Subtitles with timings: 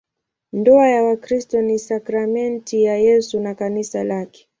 [0.53, 4.49] Ndoa ya Wakristo ni sakramenti ya Yesu na Kanisa lake.